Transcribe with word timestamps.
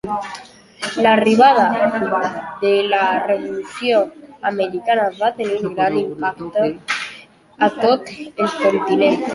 L'arribada 1.05 1.65
de 2.63 2.71
la 2.93 3.03
revolució 3.27 4.01
americana 4.53 5.07
va 5.21 5.31
tenir 5.43 5.63
gran 5.69 6.03
impacte 6.05 6.69
a 7.69 7.73
tot 7.87 8.13
el 8.29 8.55
continent. 8.63 9.27